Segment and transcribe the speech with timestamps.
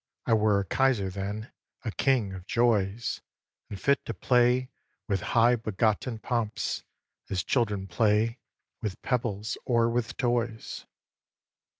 [0.25, 1.51] I were a kaiser then,
[1.85, 3.21] a king of joys,
[3.69, 4.71] And fit to play
[5.07, 6.83] with high begotten pomps
[7.29, 8.39] As children play
[8.81, 10.87] with pebbles or with toys.